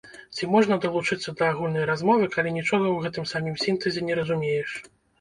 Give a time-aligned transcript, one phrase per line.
[0.37, 4.69] Ці можна далучыцца да агульнай размовы, калі нічога ў гэтым самім сінтэзе не разумееш?